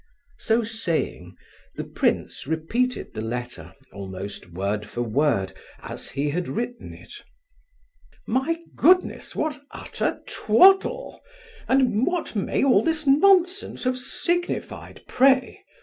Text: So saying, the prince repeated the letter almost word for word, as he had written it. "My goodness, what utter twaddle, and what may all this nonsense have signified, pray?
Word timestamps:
So 0.39 0.63
saying, 0.63 1.35
the 1.75 1.83
prince 1.83 2.47
repeated 2.47 3.13
the 3.13 3.21
letter 3.21 3.75
almost 3.93 4.51
word 4.51 4.83
for 4.83 5.03
word, 5.03 5.53
as 5.77 6.09
he 6.09 6.31
had 6.31 6.47
written 6.47 6.91
it. 6.91 7.13
"My 8.25 8.57
goodness, 8.75 9.35
what 9.35 9.61
utter 9.69 10.23
twaddle, 10.27 11.21
and 11.67 12.07
what 12.07 12.35
may 12.35 12.63
all 12.63 12.81
this 12.83 13.05
nonsense 13.05 13.83
have 13.83 13.99
signified, 13.99 15.03
pray? 15.07 15.59